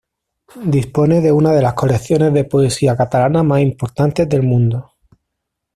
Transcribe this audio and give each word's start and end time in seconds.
Dispone 0.65 1.21
de 1.21 1.31
una 1.31 1.51
de 1.51 1.61
las 1.61 1.75
colecciones 1.75 2.33
de 2.33 2.43
poesía 2.43 2.97
catalana 2.97 3.43
más 3.43 3.61
importantes 3.61 4.27
del 4.27 4.41
mundo. 4.41 4.93